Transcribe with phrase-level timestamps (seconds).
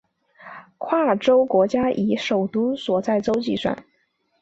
[0.79, 3.85] 跨洲国家以首都所在洲计算。